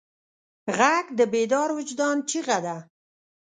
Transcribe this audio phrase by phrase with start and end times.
[0.77, 2.77] غږ د بیدار وجدان چیغه ده